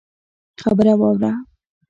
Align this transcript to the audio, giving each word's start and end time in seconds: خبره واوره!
خبره 0.61 0.93
واوره! 0.99 1.31